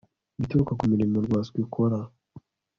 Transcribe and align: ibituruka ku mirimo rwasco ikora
ibituruka 0.37 0.73
ku 0.79 0.83
mirimo 0.91 1.15
rwasco 1.25 1.57
ikora 1.65 1.99